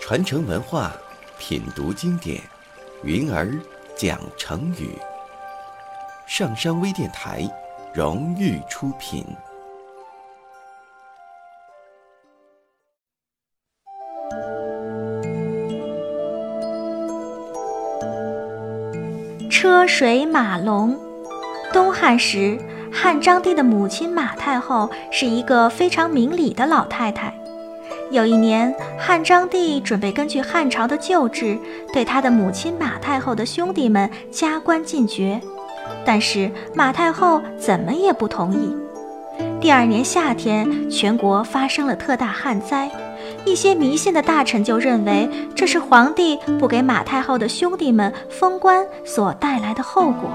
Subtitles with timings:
[0.00, 0.92] 传承文化，
[1.36, 2.40] 品读经典，
[3.02, 3.52] 云儿
[3.96, 4.96] 讲成语。
[6.28, 7.42] 上山微电台
[7.92, 9.26] 荣誉出品。
[19.50, 20.96] 车水马龙。
[21.72, 22.56] 东汉时，
[22.98, 27.30] 汉章帝的母亲马太后是一个非常明理的老太太。
[28.10, 31.58] 有一年，汉章帝准备根据汉朝的旧制，
[31.92, 35.38] 对他的母亲马太后的兄弟们加官进爵，
[36.06, 38.74] 但是马太后怎么也不同意。
[39.60, 42.90] 第二年夏天，全国发生了特大旱灾，
[43.44, 50.30] 一些迷信的大臣就认为这是皇帝不给马太后的兄弟们封官所带来的后果，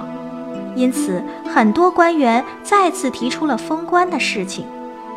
[0.76, 1.22] 因此
[1.54, 4.66] 很多官员再次提出了封官的事情，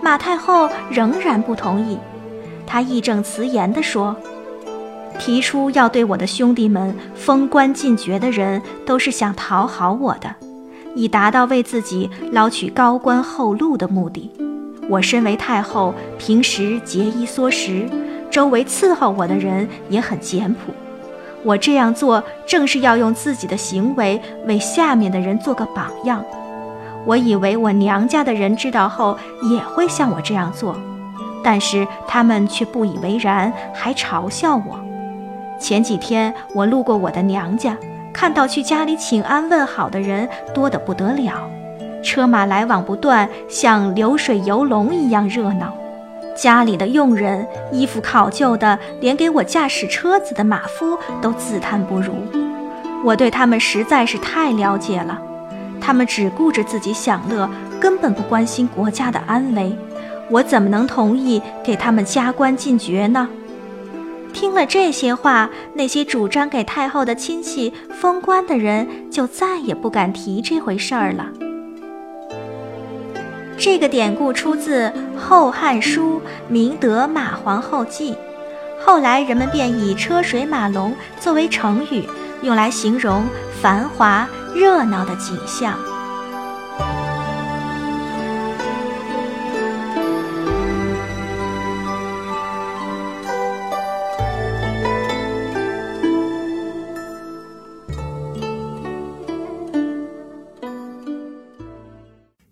[0.03, 1.99] 马太后仍然不同意。
[2.67, 4.17] 他义正辞严地说
[5.19, 10.35] ：“提出要对我的兄弟们封官进爵的人，都是想讨好我的，
[10.95, 14.31] 以达到为自己捞取高官厚禄的目的。
[14.89, 17.89] 我身为太后，平时节衣缩食，
[18.31, 20.73] 周围伺候我的人也很简朴。
[21.45, 26.25] 我这样做，正是要用自己的行为为下面的人做个榜样。
[27.05, 30.75] 我以为我娘家的人知道后，也会像我这样做。”
[31.45, 34.81] 但是他们却不以为然，还嘲笑我。
[35.61, 37.77] 前几天我路过我的娘家，
[38.15, 41.35] 看到去家里请安问好的人多得不得了，
[42.03, 45.75] 车马来往不断，像流水游龙一样热闹。
[46.35, 52.15] 家里的佣人衣服考究的，连给我驾驶车子的马夫都自叹不如。
[53.05, 55.21] 我对他们实在是太了解了，
[55.81, 57.49] 他们只顾着自己享乐，
[57.81, 59.77] 根本不关心国家的安危。
[60.31, 63.29] 我怎么能同意给他们加官进爵呢？
[64.33, 71.27] 听了这些话，那些主张给太后的亲戚封官的人就再也不敢提这回事儿了。
[73.65, 74.89] 这个典故出自
[75.19, 78.13] 《后汉书·明德马皇后记》，
[78.79, 82.07] 后来人们便以“车水马龙”作为成语，
[82.43, 83.25] 用来形容
[83.63, 85.79] 繁华热闹的景象。